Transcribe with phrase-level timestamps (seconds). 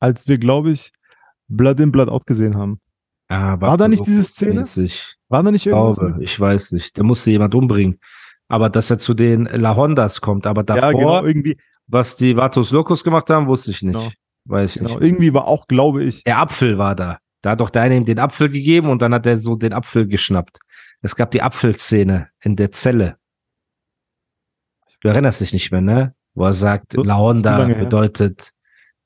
[0.00, 0.92] Als wir, glaube ich,
[1.48, 2.80] Blood in, Blood out gesehen haben.
[3.28, 4.60] Ah, War da nicht diese Szene?
[4.60, 5.16] mäßig.
[5.28, 5.98] War da nicht Ich irgendwas?
[5.98, 6.96] glaube, ich weiß nicht.
[6.98, 7.98] Da musste jemand umbringen.
[8.48, 11.56] Aber dass er zu den La Hondas kommt, aber davor, ja, genau, irgendwie,
[11.88, 13.94] was die Vatos Locos gemacht haben, wusste ich nicht.
[13.98, 14.10] Genau.
[14.44, 15.02] Weiß ich genau, nicht.
[15.02, 17.18] irgendwie war auch, glaube ich, Der Apfel war da.
[17.42, 19.72] Da hat doch der eine ihm den Apfel gegeben und dann hat er so den
[19.72, 20.58] Apfel geschnappt.
[21.02, 23.16] Es gab die Apfelszene in der Zelle.
[25.00, 26.14] Du erinnerst dich nicht mehr, ne?
[26.34, 28.50] Wo er sagt, So- La Honda bedeutet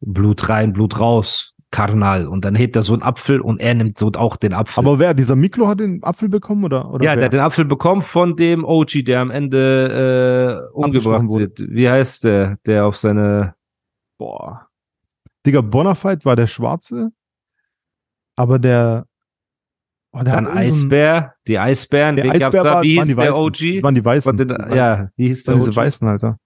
[0.00, 2.26] Blut rein, Blut raus, Karnal.
[2.26, 4.82] Und dann hebt er so einen Apfel und er nimmt so auch den Apfel.
[4.82, 6.90] aber wer, dieser Miklo hat den Apfel bekommen oder?
[6.90, 7.24] oder ja, der wer?
[7.26, 11.44] hat den Apfel bekommen von dem OG, der am Ende äh, umgebracht wurde.
[11.56, 11.70] wird.
[11.70, 13.54] Wie heißt der, der auf seine
[14.18, 14.66] Boah.
[15.46, 17.10] Digga, Bonafide war der Schwarze,
[18.36, 19.06] aber der,
[20.12, 22.64] oh, der Dann Eisbär, die Eisbären, Der Eisbär da?
[22.74, 23.42] war, Wie waren hieß die der Weißen.
[23.42, 23.74] OG?
[23.76, 24.36] Das waren die Weißen.
[24.36, 25.76] Den, ja, wie hieß der waren diese OG?
[25.76, 26.38] Weißen, Alter.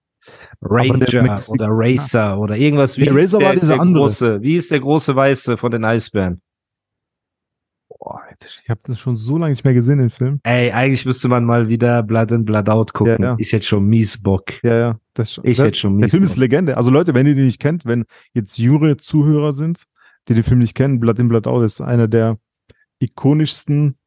[0.61, 2.97] Ranger oder Racer oder irgendwas.
[2.97, 4.03] Wie hieß Racer der, war dieser der andere.
[4.03, 6.41] Große, wie ist der große Weiße von den Eisbären?
[7.87, 8.21] Boah,
[8.61, 10.39] ich habe das schon so lange nicht mehr gesehen, den Film.
[10.43, 13.17] Ey, eigentlich müsste man mal wieder Blood in, Blood out gucken.
[13.19, 13.35] Ja, ja.
[13.39, 14.53] Ich hätte schon mies Bock.
[14.63, 14.99] Ja, ja.
[15.13, 15.45] Das schon.
[15.45, 16.41] Ich der, hätte schon der mies Film ist Bock.
[16.41, 16.77] Legende.
[16.77, 19.85] Also Leute, wenn ihr den nicht kennt, wenn jetzt jüngere Zuhörer sind,
[20.27, 22.37] die den Film nicht kennen, Blood in Blood Out ist einer der
[22.99, 23.97] ikonischsten,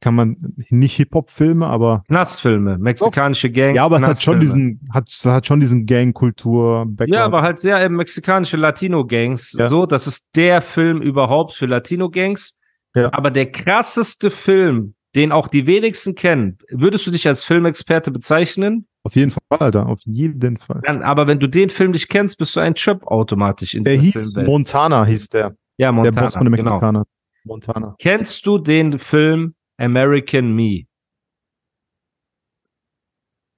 [0.00, 0.36] kann man,
[0.68, 3.74] nicht Hip-Hop-Filme, aber Knastfilme, mexikanische Gang.
[3.74, 6.86] ja, aber es hat schon diesen, hat, hat schon diesen Gang-Kultur.
[7.06, 9.56] Ja, aber halt sehr eben mexikanische Latino-Gangs.
[9.58, 9.68] Ja.
[9.68, 12.58] So, das ist der Film überhaupt für Latino-Gangs.
[12.94, 13.12] Ja.
[13.12, 18.86] Aber der krasseste Film, den auch die wenigsten kennen, würdest du dich als Filmexperte bezeichnen?
[19.04, 20.82] Auf jeden Fall, Alter, auf jeden Fall.
[20.84, 23.96] Dann, aber wenn du den Film nicht kennst, bist du ein Chöp automatisch in Der
[23.96, 24.46] hieß Filmwelt.
[24.46, 25.54] Montana, hieß der.
[25.78, 26.70] ja, Montana, der Boss von den genau.
[26.72, 27.04] Mexikanern.
[27.44, 27.94] Montana.
[27.98, 30.84] Kennst du den Film American Me?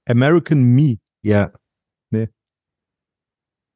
[0.07, 0.97] American Me.
[1.23, 1.51] Ja.
[2.11, 2.29] Nee.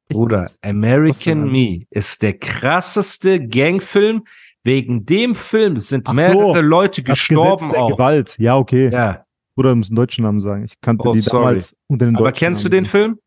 [0.08, 1.50] Bruder, American?
[1.50, 4.24] Me ist der krasseste Gangfilm.
[4.64, 7.90] Wegen dem Film sind so, mehrere Leute gestorben Gesetz der auch.
[7.92, 8.36] Gewalt.
[8.38, 8.90] Ja, okay.
[8.92, 9.24] Ja.
[9.56, 10.64] Oder du musst einen deutschen Namen sagen.
[10.64, 11.44] Ich kannte Oh, die sorry.
[11.44, 12.82] damals unter den Aber deutschen kennst du Namen.
[12.82, 13.20] den Film?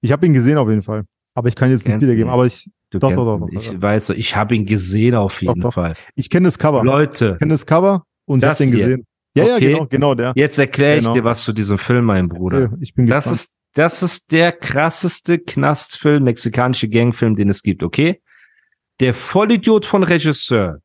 [0.00, 1.04] Ich habe ihn gesehen auf jeden Fall.
[1.34, 2.30] Aber ich kann jetzt nicht Kennst wiedergeben.
[2.30, 5.42] Aber ich, Du Doch, kennst doch, doch, doch, ich weiß, ich habe ihn gesehen auf
[5.42, 5.70] jeden.
[5.70, 5.94] Fall.
[6.14, 6.82] ich kenne das Cover.
[6.82, 8.78] Leute, Ich kenne das Cover und ich Das den hier.
[8.86, 9.06] gesehen.
[9.34, 9.66] Ja, ja, Okay.
[9.68, 10.32] genau, genau der.
[10.36, 11.14] jetzt erkläre ich Genau.
[11.14, 12.72] dir was zu diesem Film, mein Bruder.
[12.80, 13.40] Ich bin Das gespannt.
[13.40, 18.20] ist, das ist der krasseste Knastfilm, mexikanische Gangfilm, den es gibt, okay?
[19.00, 20.78] Der Vollidiot von Regisseur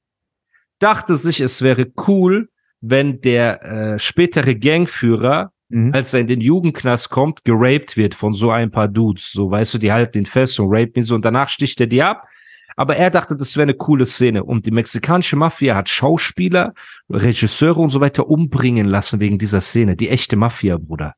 [0.79, 2.49] dachte sich, es wäre cool,
[2.81, 5.91] wenn der äh, spätere Gangführer, Mhm.
[5.93, 9.31] als er in den Jugendknast kommt, geraped wird von so ein paar Dudes.
[9.31, 11.87] So, weißt du, die halten ihn fest und rapen ihn so und danach sticht er
[11.87, 12.27] die ab.
[12.75, 14.44] Aber er dachte, das wäre eine coole Szene.
[14.44, 16.73] Und die mexikanische Mafia hat Schauspieler,
[17.09, 19.95] Regisseure und so weiter umbringen lassen wegen dieser Szene.
[19.95, 21.13] Die echte Mafia, Bruder.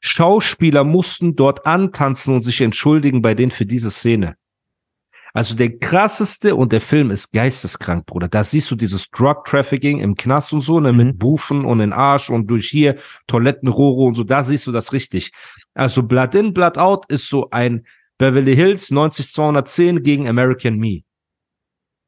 [0.00, 4.36] Schauspieler mussten dort antanzen und sich entschuldigen bei denen für diese Szene.
[5.34, 8.28] Also der krasseste und der Film ist geisteskrank, Bruder.
[8.28, 10.98] Da siehst du dieses Drug Trafficking im Knast und so, ne, Mhm.
[10.98, 14.24] mit Bufen und in Arsch und durch hier Toilettenrohre und so.
[14.24, 15.32] Da siehst du das richtig.
[15.74, 17.86] Also Blood in, Blood out ist so ein
[18.18, 21.00] Beverly Hills 90210 gegen American Me.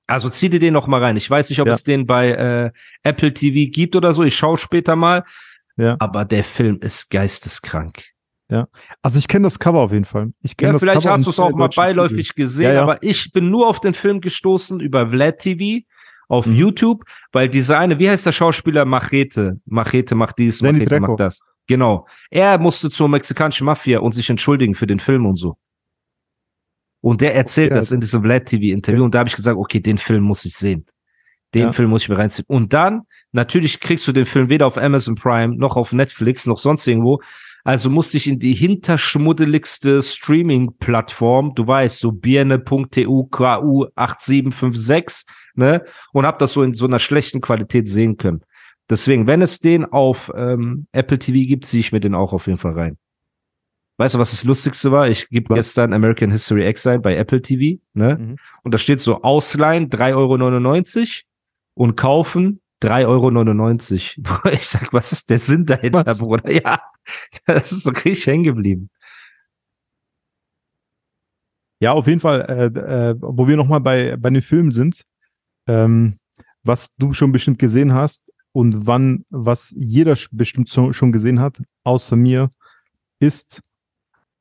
[0.07, 1.17] Also zieh dir den noch mal rein.
[1.17, 1.75] Ich weiß nicht, ob Ja.
[1.75, 2.71] es den bei äh,
[3.05, 4.25] Apple TV gibt oder so.
[4.25, 5.25] Ich schaue später mal.
[5.77, 5.97] Ja.
[6.01, 8.05] Aber der Film ist geisteskrank.
[9.01, 10.33] Also ich kenne das Cover auf jeden Fall.
[10.43, 12.43] Ich kenne Ja, das vielleicht Cover hast du es auch mal beiläufig Titel.
[12.43, 12.83] gesehen, Ja, ja.
[12.83, 15.87] aber ich bin nur auf den Film gestoßen über Vlad TV
[16.29, 16.57] auf Mhm.
[16.57, 18.85] YouTube, weil dieser eine, wie heißt der Schauspieler?
[18.85, 19.61] Machete.
[19.67, 21.01] Machete macht dies, Danny Machete Trejo.
[21.13, 21.41] macht das.
[21.69, 22.09] Genau.
[22.31, 25.57] Er musste zur mexikanischen Mafia und sich entschuldigen für den Film und so.
[27.01, 27.77] Und der erzählt Ja.
[27.77, 29.05] das in diesem Vlad TV Interview Ja.
[29.05, 30.85] und da habe ich gesagt, okay, den Film muss ich sehen.
[31.55, 31.73] Den Ja.
[31.73, 32.45] Film muss ich mir reinziehen.
[32.49, 33.03] Und dann,
[33.33, 37.21] natürlich kriegst du den Film weder auf Amazon Prime, noch auf Netflix, noch sonst irgendwo.
[37.65, 45.83] Also musste ich in die hinterschmuddeligste Streaming-Plattform, du weißt, so birne.tu KU 8756, ne,
[46.13, 48.41] und hab das so in so einer schlechten Qualität sehen können.
[48.89, 52.47] Deswegen, wenn es den auf ähm, Apple TV gibt, ziehe ich mir den auch auf
[52.47, 52.97] jeden Fall rein.
[54.01, 55.11] Weißt du, was das Lustigste war?
[55.11, 58.17] Ich gebe gestern American History X ein bei Apple TV, ne?
[58.17, 58.37] Mhm.
[58.63, 64.49] Und da steht so ausleihen 3,99 Euro und kaufen 3,99 Euro.
[64.55, 66.21] Ich sag, was ist der Sinn dahinter, Was?
[66.21, 66.51] Bruder?
[66.51, 66.81] Ja,
[67.45, 68.89] das ist so richtig hängen geblieben.
[71.79, 75.05] Ja, auf jeden Fall, äh, äh, wo wir nochmal bei, bei den Filmen sind,
[75.67, 76.19] ähm,
[76.63, 82.17] was du schon bestimmt gesehen hast und wann, was jeder bestimmt schon gesehen hat, außer
[82.17, 82.49] mir,
[83.19, 83.61] ist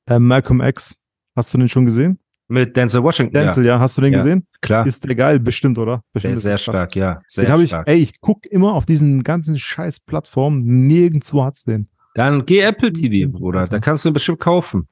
[0.09, 1.01] äh, Malcolm X.
[1.35, 2.19] Hast du den schon gesehen?
[2.47, 3.33] Mit Denzel Washington.
[3.33, 4.47] Denzel, ja, hast du den Ja, gesehen?
[4.61, 4.85] klar.
[4.85, 6.01] Ist der geil, bestimmt, oder?
[6.13, 6.63] Bestimmt Der ist sehr krass.
[6.63, 7.21] stark, ja.
[7.27, 11.63] Sehr Den habe ich, ey, ich guck immer auf diesen ganzen scheiß Plattformen, nirgendwo hat's
[11.65, 11.87] den.
[12.15, 13.31] Dann geh Apple TV.
[13.31, 13.65] Bruder.
[13.67, 14.87] Da kannst du ihn bestimmt kaufen.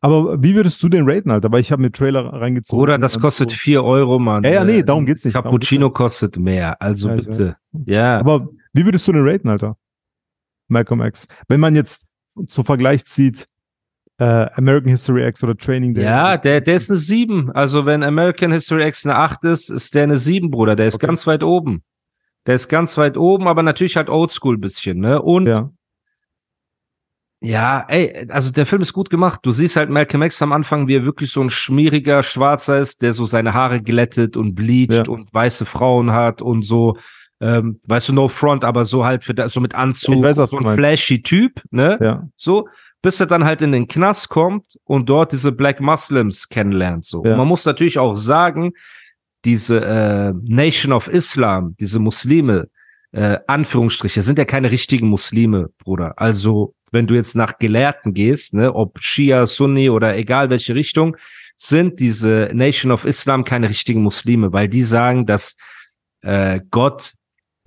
[0.00, 1.50] Aber wie würdest du den raten, Alter?
[1.50, 2.78] Weil ich habe mir Trailer reingezogen.
[2.80, 3.56] Bruder, das kostet so.
[3.56, 4.44] 4 Euro, Mann.
[4.44, 5.34] Ja, ja, nee, darum geht's nicht.
[5.34, 6.80] Cappuccino geht's kostet mehr.
[6.80, 7.56] Also Ja, bitte.
[7.86, 8.18] Ja.
[8.20, 9.76] Aber wie würdest du den raten, Alter?
[10.68, 11.26] Malcolm X.
[11.48, 12.07] Wenn man jetzt
[12.46, 13.46] zum Vergleich zieht,
[14.18, 16.04] äh, American History X oder Training Day.
[16.04, 17.52] Ja, der, der ist eine 7.
[17.52, 20.74] Also wenn American History X eine 8 ist, ist der eine 7, Bruder.
[20.76, 21.06] Der ist Okay.
[21.06, 21.82] ganz weit oben.
[22.46, 25.20] Der ist ganz weit oben, aber natürlich halt oldschool bisschen, ne?
[25.22, 25.70] Und ja.
[27.40, 29.40] Ja, ey, also der Film ist gut gemacht.
[29.44, 33.00] Du siehst halt Malcolm X am Anfang, wie er wirklich so ein schmieriger Schwarzer ist,
[33.00, 35.12] der so seine Haare glättet und bleacht Ja.
[35.12, 36.96] und weiße Frauen hat und so,
[37.40, 40.58] ähm, weißt du, no front, aber so halt für da, so mit Anzug, weiß, so
[40.58, 41.98] ein flashy Typ, ne?
[42.00, 42.28] ja.
[42.36, 42.68] So,
[43.00, 47.04] bis er dann halt in den Knast kommt und dort diese Black Muslims kennenlernt.
[47.04, 47.24] So.
[47.24, 47.32] Ja.
[47.32, 48.72] Und man muss natürlich auch sagen,
[49.44, 52.68] diese äh, Nation of Islam, diese Muslime,
[53.12, 56.14] äh, Anführungsstriche, sind ja keine richtigen Muslime, Bruder.
[56.16, 61.16] Also, wenn du jetzt nach Gelehrten gehst, ne, ob Shia, Sunni oder egal welche Richtung,
[61.56, 65.56] sind diese Nation of Islam keine richtigen Muslime, weil die sagen, dass
[66.22, 67.14] äh, Gott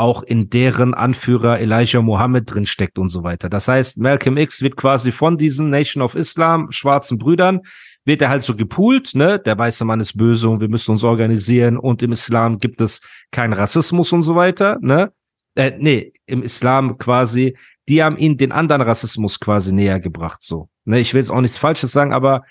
[0.02, 3.50] auch in deren Anführer Elijah Mohammed drin steckt und so weiter.
[3.50, 7.62] Das heißt, Malcolm X wird quasi von diesen Nation of Islam, schwarzen Brüdern,
[8.04, 9.38] wird er halt so gepoolt, ne?
[9.38, 13.02] Der weiße Mann ist böse und wir müssen uns organisieren und im Islam gibt es
[13.30, 15.14] keinen Rassismus und so weiter, ne?
[15.54, 17.56] Äh, nee, im Islam quasi,
[17.88, 20.68] die haben ihn den anderen Rassismus quasi näher gebracht, so.
[20.84, 21.00] Ne?
[21.00, 22.44] Ich will jetzt auch nichts Falsches sagen, aber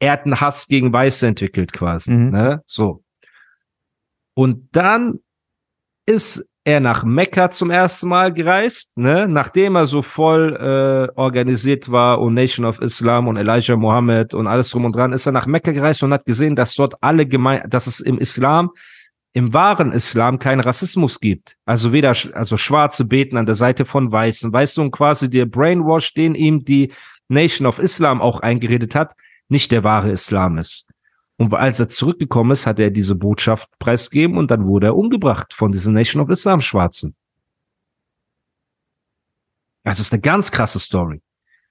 [0.00, 2.30] er hat einen Hass gegen Weiße entwickelt quasi, Mhm.
[2.30, 2.62] ne?
[2.66, 3.02] So.
[4.34, 5.20] Und dann
[6.08, 9.26] ist er nach Mekka zum ersten Mal gereist, ne?
[9.26, 14.46] nachdem er so voll äh, organisiert war und Nation of Islam und Elijah Mohammed und
[14.46, 17.24] alles drum und dran, ist er nach Mekka gereist und hat gesehen, dass dort alle
[17.26, 18.70] gemein, dass es im Islam,
[19.32, 21.56] im wahren Islam keinen Rassismus gibt.
[21.64, 25.46] Also weder, also Schwarze beten an der Seite von Weißen, weißt du, und quasi der
[25.46, 26.92] Brainwash, den ihm die
[27.28, 29.12] Nation of Islam auch eingeredet hat,
[29.48, 30.86] nicht der wahre Islam ist.
[31.38, 35.54] Und als er zurückgekommen ist, hat er diese Botschaft preisgegeben und dann wurde er umgebracht
[35.54, 37.14] von diesen Nation of Islam Schwarzen.
[39.84, 41.22] Also ist eine ganz krasse Story.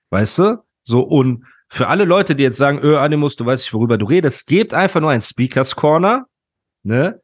[0.10, 0.64] Weißt du?
[0.84, 4.06] So, und für alle Leute, die jetzt sagen, öh, Animus, du weißt nicht, worüber du
[4.06, 6.25] redest, gebt einfach nur ein Speakers Corner,
[6.84, 7.22] ne?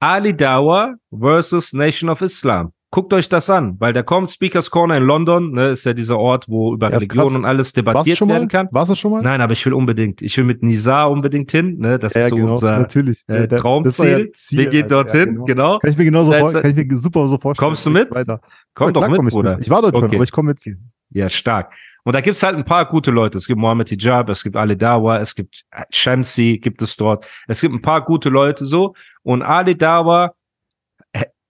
[0.00, 2.72] Ali Dawa versus Nation of Islam.
[2.94, 6.16] Guckt euch das an, weil da kommt Speakers Corner in London, ne, ist ja dieser
[6.16, 7.34] Ort, wo über Ja, Religion krass.
[7.34, 8.34] und alles debattiert schon mal?
[8.34, 8.68] werden kann.
[8.70, 9.20] Warst du schon mal?
[9.20, 11.98] Nein, aber ich will unbedingt, ich will mit Nisa unbedingt hin, ne?
[11.98, 13.22] Das ja, ist so genau, unser natürlich.
[13.26, 13.90] äh, Der- der- Traumziel.
[14.10, 15.44] das ja Ziel, Wir gehen dorthin, Ja, genau.
[15.44, 15.78] genau.
[15.80, 17.68] Kann ich mir genauso Da vor, ist er- kann ich mir super so vorstellen.
[17.68, 18.10] Kommst du mit?
[18.12, 18.40] Weiter.
[18.76, 19.58] Komm Ja, doch mit, komm ich Bruder.
[19.60, 20.14] Ich war dort schon, Okay.
[20.14, 20.62] aber ich komme mit.
[21.10, 21.72] Ja, stark.
[22.04, 23.38] Und da gibt's halt ein paar gute Leute.
[23.38, 27.26] Es gibt Mohammed Hijab, es gibt Ali Dawa, es gibt Shamsi, gibt es dort.
[27.48, 28.94] Es gibt ein paar gute Leute so.
[29.22, 30.32] Und Ali Dawa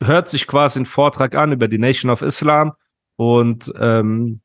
[0.02, 2.72] hört sich quasi einen Vortrag an über die Nation of Islam
[3.16, 4.40] und ähm,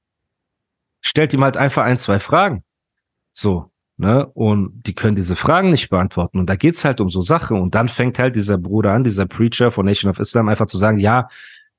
[1.02, 2.64] stellt ihm halt einfach ein, zwei Fragen.
[3.32, 4.26] So, ne?
[4.28, 6.40] Und die können diese Fragen nicht beantworten.
[6.40, 7.60] Und da geht's halt um so Sachen.
[7.60, 10.78] Und dann fängt halt dieser Bruder an, dieser Preacher von Nation of Islam, einfach zu
[10.78, 11.30] sagen, ja,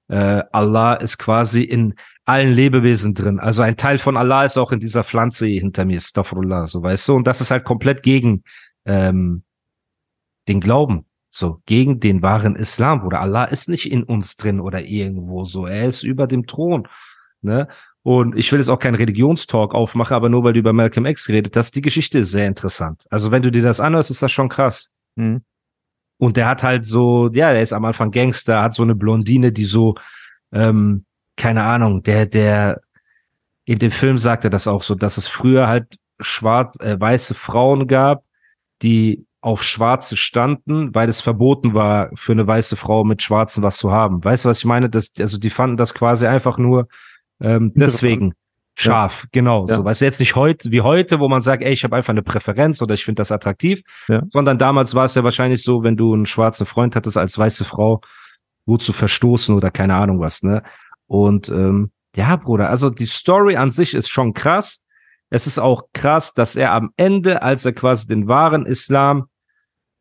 [0.09, 3.41] äh, Allah ist quasi in allen Lebewesen drin.
[3.41, 7.09] Also ein Teil von Allah ist auch in dieser Pflanze hinter mir, Astaghfirullah, so weißt
[7.09, 7.17] du.
[7.17, 8.45] Und das ist halt komplett gegen
[8.85, 9.43] ähm,
[10.49, 13.21] den Glauben, so gegen den wahren Islam, Bruder.
[13.21, 15.67] Allah ist nicht in uns drin oder irgendwo so.
[15.67, 16.89] Er ist über dem Thron,
[17.41, 17.69] ne?
[18.03, 21.27] Und ich will jetzt auch keinen Religionstalk aufmachen, aber nur weil du über Malcolm X
[21.27, 23.05] geredet hast, die Geschichte ist sehr interessant.
[23.11, 24.91] Also wenn du dir das anhörst, ist das schon krass.
[25.17, 25.43] Mhm.
[26.19, 29.53] Und der hat halt so, ja, der ist am Anfang Gangster, hat so eine Blondine,
[29.53, 29.95] die so,
[30.53, 31.05] ähm,
[31.37, 32.81] keine Ahnung, der, der,
[33.65, 37.35] in dem Film sagt er das auch so, dass es früher halt schwarz, äh, weiße
[37.35, 38.25] Frauen gab,
[38.83, 43.79] die auf Schwarze standen, weil es verboten war, für eine weiße Frau mit Schwarzen was
[43.79, 44.23] zu haben.
[44.23, 44.91] Weißt du, was ich meine?
[44.91, 46.89] Das, also die fanden das quasi einfach nur
[47.41, 48.35] ähm, deswegen
[48.75, 49.67] scharf, genau.
[49.67, 49.77] Ja.
[49.77, 52.11] So, weißt du, jetzt nicht heute, wie heute, wo man sagt, ey, ich habe einfach
[52.11, 54.23] eine Präferenz oder ich finde das attraktiv, Ja.
[54.29, 57.65] sondern damals war es ja wahrscheinlich so, wenn du einen schwarzen Freund hattest als weiße
[57.65, 58.01] Frau,
[58.67, 60.63] wurde zu verstoßen oder keine Ahnung was, ne?
[61.07, 64.81] Und ähm, ja, Bruder, also die Story an sich ist schon krass.
[65.31, 69.27] Es ist auch krass, dass er am Ende, als er quasi den wahren Islam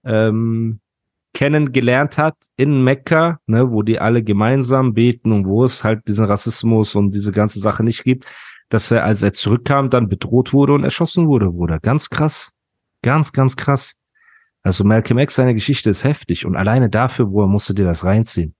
[0.03, 0.79] ähm,
[1.33, 6.25] kennengelernt hat in Mekka, ne, wo die alle gemeinsam beten und wo es halt diesen
[6.25, 8.25] Rassismus und diese ganze Sache nicht gibt,
[8.69, 11.79] dass er, als er zurückkam, dann bedroht wurde und erschossen wurde, Bruder.
[11.79, 12.51] Ganz krass.
[13.01, 13.95] Ganz, ganz krass.
[14.61, 18.03] Also Malcolm X, seine Geschichte ist heftig und alleine dafür, wo er musste dir das
[18.03, 18.55] reinziehen.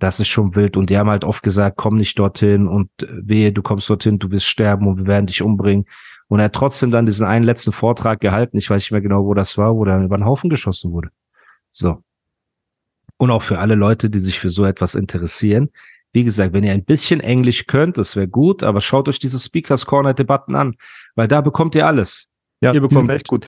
[0.00, 3.06] Das ist schon wild und die haben halt oft gesagt, komm nicht dorthin und äh,
[3.22, 5.86] wehe, du kommst dorthin, du wirst sterben und wir werden dich umbringen.
[6.28, 9.24] Und er hat trotzdem dann diesen einen letzten Vortrag gehalten, ich weiß nicht mehr genau,
[9.24, 11.10] wo das war, wo dann über den Haufen geschossen wurde.
[11.70, 12.02] So.
[13.18, 15.70] Und auch für alle Leute, die sich für so etwas interessieren.
[16.12, 19.38] Wie gesagt, wenn ihr ein bisschen Englisch könnt, das wäre gut, aber schaut euch diese
[19.38, 20.76] Speakers Corner Debatten an,
[21.14, 22.28] weil da bekommt ihr alles.
[22.60, 23.46] Ja, ihr die bekommt sind echt gut.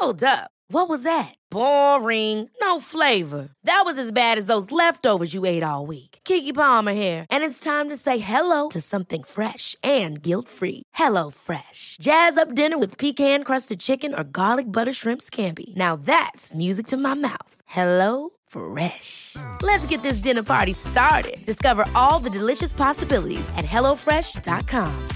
[0.00, 0.50] Hold up.
[0.70, 1.34] What was that?
[1.50, 2.48] Boring.
[2.60, 3.50] No flavor.
[3.64, 6.07] That was as bad as those leftovers you ate all week.
[6.28, 10.82] Kiki Palmer here, and it's time to say hello to something fresh and guilt-free.
[10.92, 11.96] Hello Fresh.
[12.00, 15.74] Jazz up dinner with pecan-crusted chicken or garlic butter shrimp scampi.
[15.76, 17.54] Now that's music to my mouth.
[17.64, 19.36] Hello Fresh.
[19.62, 21.38] Let's get this dinner party started.
[21.46, 25.08] Discover all the delicious possibilities at hellofresh.com.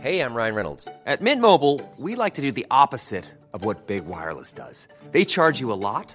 [0.00, 0.88] Hey, I'm Ryan Reynolds.
[1.06, 4.88] At Mint Mobile, we like to do the opposite of what Big Wireless does.
[5.10, 6.14] They charge you a lot,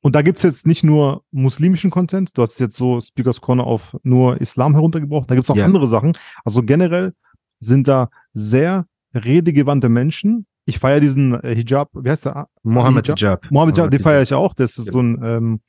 [0.00, 3.96] Und da gibt's jetzt nicht nur muslimischen Content, du hast jetzt so Speakers Corner auf
[4.02, 5.64] nur Islam heruntergebrochen, da gibt's auch Ja.
[5.64, 6.16] andere Sachen.
[6.44, 7.12] Also generell
[7.60, 10.46] sind da sehr redegewandte Menschen.
[10.64, 12.48] Ich feiere diesen äh, Hijab, wie heißt der?
[12.62, 13.18] Mohammed Hijab.
[13.18, 13.46] Hijab.
[13.50, 14.54] Mohammed Hijab, den feiere ich auch.
[14.54, 15.60] Das ist so ein ähm,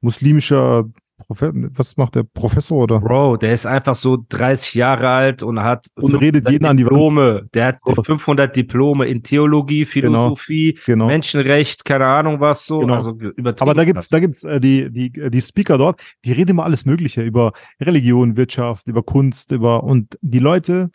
[0.00, 0.84] muslimischer
[1.26, 3.00] Profe was macht der Professor oder?
[3.00, 6.76] Bro, der ist einfach so 30 Jahre alt und hat Und redet 500 jeden an
[6.76, 6.82] die.
[6.84, 7.48] Diplome.
[7.54, 7.94] Der hat So.
[8.02, 11.06] 500 Diplome in Theologie, Philosophie, Genau.
[11.06, 12.80] Menschenrecht, keine Ahnung was so.
[12.80, 12.94] Genau.
[12.94, 13.18] Also.
[13.60, 16.84] Aber da gibt's, da gibt's äh, die, die, die Speaker dort, die reden immer alles
[16.86, 20.90] Mögliche über Religion, Wirtschaft, über Kunst, über und die Leute,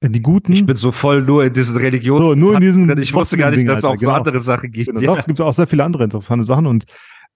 [0.00, 0.52] äh, die Guten.
[0.52, 2.20] ich bin so voll nur in diesen Religions.
[2.20, 4.12] So, nur in diesen Ich wusste gar nicht, dass es auch so genau.
[4.18, 4.88] andere Sachen gibt.
[4.88, 5.16] Genau, Ja.
[5.18, 6.84] es gibt auch sehr viele andere interessante Sachen und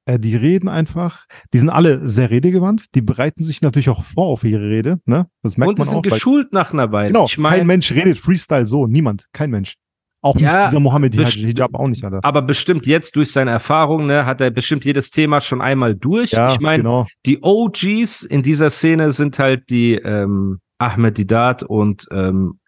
[0.06, 4.44] die reden einfach, die sind alle sehr redegewandt, die bereiten sich natürlich auch vor auf
[4.44, 5.26] ihre Rede, ne?
[5.42, 6.04] Das merkt Und die man sind auch.
[6.04, 7.08] weil- geschult nach einer Weile.
[7.12, 9.74] genau, ich kein meine, Mensch redet Freestyle so, niemand, kein Mensch.
[10.22, 12.20] Auch Ja, nicht dieser Mohammed Hijab auch nicht, Alter.
[12.22, 16.30] aber bestimmt jetzt durch seine Erfahrung, ne, hat er bestimmt jedes Thema schon einmal durch.
[16.32, 17.06] Ja, ich meine, genau.
[17.26, 22.58] die OGs in dieser Szene sind halt die ähm, Ahmed Didat und ähm,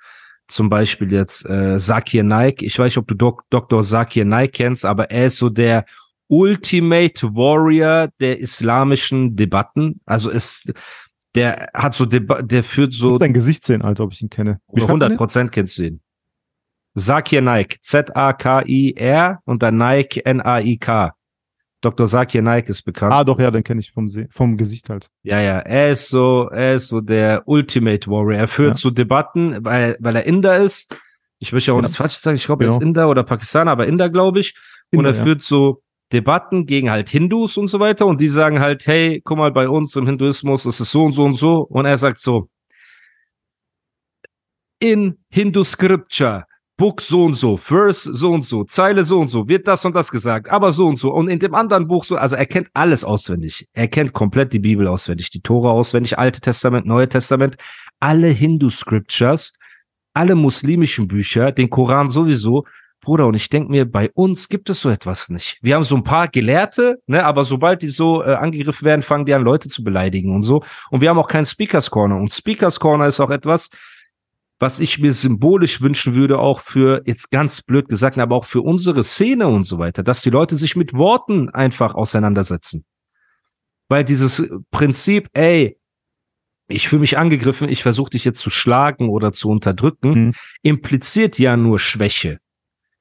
[0.49, 2.63] zum Beispiel jetzt äh, Zakir Naik.
[2.63, 3.83] Ich weiß nicht, ob du Dok Dr.
[3.83, 5.87] Zakir Naik kennst, aber er ist so der
[6.29, 10.01] Ultimate Warrior der islamischen Debatten.
[10.07, 10.73] Also ist
[11.35, 14.61] der hat so Deba der führt so dein Gesicht sehen, Alter, ob ich ihn kenne.
[14.73, 15.17] Wie schreibt man 100 den?
[15.19, 16.01] Prozent kennst du ihn.
[16.97, 21.13] Zakir Naik, Z-A-K-I-R und dann Naik, N-A-I-K.
[21.83, 22.07] Dr.
[22.07, 23.13] Zakir Naik ist bekannt.
[23.13, 25.09] Ah, doch, ja, den kenne ich vom, Se vom Gesicht halt.
[25.23, 28.41] Ja, ja, er ist so, er ist so der Ultimate Warrior.
[28.41, 28.77] Er führt Ja.
[28.77, 30.97] so Debatten, weil, weil er Inder ist.
[31.39, 31.87] Ich möchte ja auch Genau.
[31.89, 32.37] nichts Falsches sagen.
[32.37, 32.79] Ich glaube, er Genau.
[32.79, 34.55] ist Inder oder Pakistaner, aber Inder, glaube ich.
[34.93, 35.23] und Inder, er ja.
[35.25, 35.83] führt so
[36.13, 38.07] Debatten gegen halt Hindus und so weiter.
[38.07, 41.13] Und die sagen halt, hey, guck mal, bei uns im Hinduismus ist es so und
[41.13, 41.67] so und so.
[41.69, 42.49] Und er sagt so,
[44.79, 46.45] in Hindu Scripture,
[46.77, 49.97] Book so und so, Verse so und so, Zeile so und so, wird das und
[49.97, 51.11] das gesagt, aber so und so.
[51.11, 53.67] Und in dem anderen Buch so, also er kennt alles auswendig.
[53.73, 57.57] Er kennt komplett die Bibel auswendig, die Tora auswendig, Alte Testament, Neue Testament,
[57.99, 59.55] alle Hindu Scriptures,
[60.13, 62.67] alle muslimischen Bücher, den Koran sowieso.
[63.07, 65.59] Bruder, und ich denke mir, bei uns gibt es so etwas nicht.
[65.63, 69.25] Wir haben so ein paar Gelehrte, ne, aber sobald die so äh, angegriffen werden, fangen
[69.27, 70.63] die an, Leute zu beleidigen und so.
[70.91, 72.17] Und wir haben auch keinen Speakers Corner.
[72.17, 73.71] Und Speakers Corner ist auch etwas,
[74.59, 78.63] was ich mir symbolisch wünschen würde, auch für, jetzt ganz blöd gesagt, aber auch für
[78.63, 82.85] unsere Szene und so weiter, dass die Leute sich mit Worten einfach auseinandersetzen.
[83.89, 85.79] Weil dieses Prinzip, ey,
[86.69, 90.33] ich fühle mich angegriffen, ich versuche dich jetzt zu schlagen oder zu unterdrücken, Mhm.
[90.63, 92.41] impliziert ja nur Schwäche.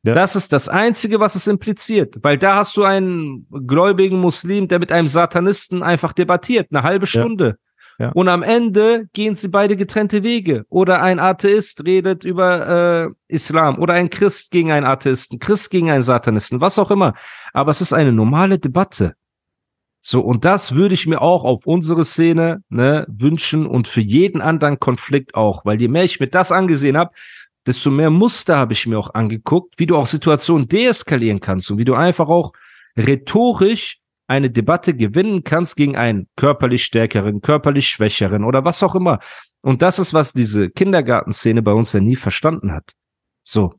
[0.05, 0.13] Ja.
[0.13, 2.17] Das ist das Einzige, was es impliziert.
[2.21, 7.05] Weil da hast du einen gläubigen Muslim, der mit einem Satanisten einfach debattiert, eine halbe
[7.05, 7.21] Ja.
[7.21, 7.57] Stunde.
[7.97, 8.11] Ja.
[8.11, 10.65] Und am Ende gehen sie beide getrennte Wege.
[10.69, 15.89] Oder ein Atheist redet über äh, Islam oder ein Christ gegen einen Atheisten, Christ gegen
[15.89, 17.13] einen Satanisten, was auch immer.
[17.53, 19.15] Aber es ist eine normale Debatte.
[20.01, 24.39] So, und das würde ich mir auch auf unsere Szene ne, wünschen und für jeden
[24.39, 25.65] anderen Konflikt auch.
[25.65, 27.11] Weil je mehr ich mir das angesehen habe,
[27.65, 31.77] desto mehr Muster habe ich mir auch angeguckt, wie du auch Situationen deeskalieren kannst und
[31.77, 32.53] wie du einfach auch
[32.97, 39.19] rhetorisch eine Debatte gewinnen kannst gegen einen körperlich stärkeren, körperlich schwächeren oder was auch immer.
[39.61, 42.93] Und das ist, was diese Kindergartenszene bei uns ja nie verstanden hat.
[43.43, 43.73] So.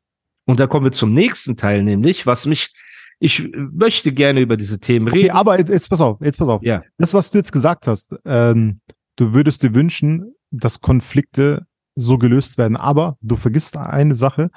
[0.44, 2.72] Und da kommen wir zum nächsten Teil, nämlich, was mich,
[3.18, 5.30] ich möchte gerne über diese Themen reden.
[5.30, 6.62] Okay, aber jetzt pass auf, jetzt pass auf.
[6.62, 6.82] Ja.
[6.98, 8.80] Das, was du jetzt gesagt hast, ähm,
[9.16, 11.66] du würdest dir wünschen, dass Konflikte
[11.96, 12.76] so gelöst werden.
[12.76, 14.50] Aber du vergisst eine Sache,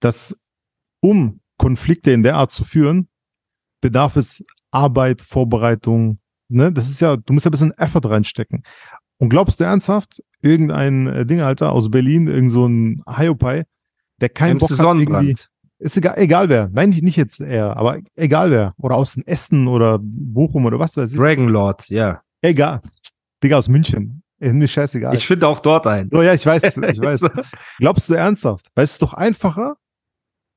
[0.00, 0.48] dass
[1.00, 3.08] um Konflikte in der Art zu führen,
[3.80, 6.18] bedarf es Arbeit, Vorbereitung.
[6.48, 6.72] Ne?
[6.72, 8.62] Das ist ja, du musst ja ein bisschen Effort reinstecken.
[9.18, 13.64] Und glaubst du ernsthaft, irgendein äh, Ding, Alter, aus Berlin, irgend so ein Hiopai,
[14.20, 15.36] der keinen Bock hat, irgendwie,
[15.78, 16.68] ist egal, egal wer.
[16.72, 18.72] Nein, nicht nicht jetzt er, aber egal wer.
[18.78, 21.18] Oder aus Essen oder Bochum oder was weiß ich.
[21.18, 22.22] Dragon Lord, ja.
[22.40, 22.80] Egal.
[23.42, 24.22] Digga, aus München.
[24.38, 25.14] Ist mir scheißegal.
[25.14, 26.08] Ich finde auch dort ein.
[26.10, 27.22] so, ja, ich weiß, ich weiß.
[27.78, 28.66] Glaubst du ernsthaft?
[28.74, 29.76] Weil es ist doch einfacher.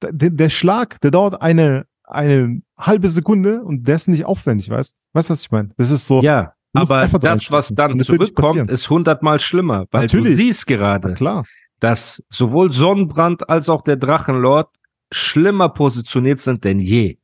[0.03, 4.97] Der, der Schlag, der dauert eine, eine halbe Sekunde und der ist nicht aufwendig, weißt
[5.13, 5.69] Weißt du, was ich meine?
[5.77, 10.07] Das ist so, Ja, Du aber das, was dann das zurückkommt, ist hundertmal schlimmer, weil
[10.07, 10.38] du Natürlich.
[10.38, 11.45] siehst na gerade, klar.
[11.81, 14.69] dass sowohl Sonnenbrand als auch der Drachenlord
[15.11, 17.17] schlimmer positioniert sind denn je.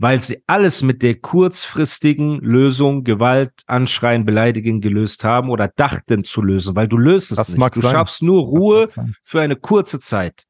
[0.00, 6.40] Weil sie alles mit der kurzfristigen Lösung Gewalt, Anschreien, Beleidigen gelöst haben oder dachten zu
[6.40, 7.58] lösen, weil du löst es Das nicht.
[7.58, 7.90] mag du sein.
[7.90, 8.86] schaffst nur Ruhe
[9.24, 10.44] für eine kurze Zeit.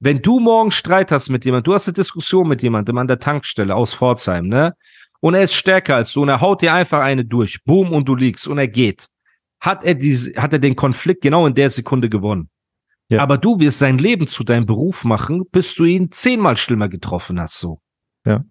[0.00, 3.18] Wenn du morgen Streit hast mit jemandem, du hast eine Diskussion mit jemandem an der
[3.18, 4.74] Tankstelle aus Pforzheim, ne?
[5.20, 7.64] Und er ist stärker als du und er haut dir einfach eine durch.
[7.64, 9.08] Boom, und du liegst und er geht.
[9.60, 12.48] Hat er diese, hat er den Konflikt genau in der Sekunde gewonnen.
[13.08, 13.20] Ja.
[13.20, 17.40] Aber du wirst sein Leben zu deinem Beruf machen, bis du ihn zehnmal schlimmer getroffen
[17.40, 17.80] hast, so.
[18.24, 18.44] Ja.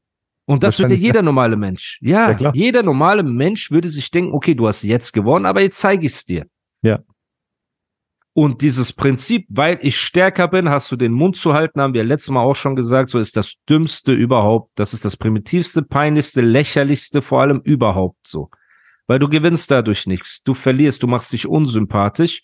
[0.47, 1.99] Und das würde jeder normale Mensch.
[2.01, 5.79] Ja, Ja, jeder normale Mensch würde sich denken, okay, du hast jetzt gewonnen, aber jetzt
[5.79, 6.45] zeige ich es dir.
[6.81, 6.99] Ja.
[8.33, 12.03] Und dieses Prinzip, weil ich stärker bin, hast du den Mund zu halten, haben wir
[12.05, 14.71] letztes Mal auch schon gesagt, so ist das Dümmste überhaupt.
[14.75, 18.49] Das ist das primitivste, peinlichste, lächerlichste, vor allem überhaupt so.
[19.05, 20.43] Weil du gewinnst dadurch nichts.
[20.43, 22.41] Du verlierst, du machst dich unsympathisch.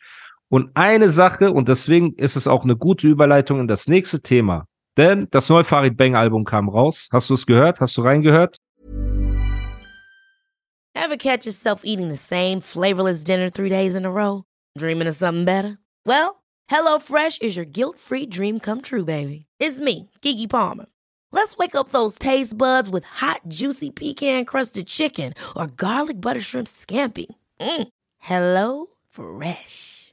[0.49, 4.67] Und eine Sache, und deswegen ist es auch eine gute Überleitung in das nächste Thema.
[4.97, 7.09] Denn das neue Farid Bang Album kam raus.
[7.11, 7.79] Hast du es gehört?
[7.79, 8.57] Hast du reingehört?
[10.95, 14.43] Ever catch yourself eating the same flavorless dinner three days in a row?
[14.77, 15.79] Dreaming of something better?
[16.05, 19.45] Well, HelloFresh is your guilt free dream come true, baby.
[19.59, 20.85] It's me, Gigi Palmer.
[21.31, 26.41] Let's wake up those taste buds with hot, juicy pecan crusted chicken or garlic butter
[26.41, 27.25] shrimp scampi.
[27.59, 27.87] Mm.
[28.19, 30.02] Hello Fresh.